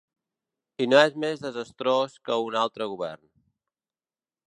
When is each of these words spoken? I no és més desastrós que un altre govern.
I 0.85 0.87
no 0.93 1.01
és 1.09 1.19
més 1.25 1.45
desastrós 1.45 2.17
que 2.25 2.41
un 2.49 2.61
altre 2.65 2.91
govern. 2.95 3.25